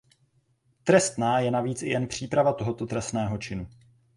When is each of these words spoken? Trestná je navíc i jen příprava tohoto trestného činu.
Trestná 0.83 1.39
je 1.39 1.51
navíc 1.51 1.81
i 1.81 1.87
jen 1.89 2.07
příprava 2.07 2.53
tohoto 2.53 2.85
trestného 2.85 3.37
činu. 3.37 3.67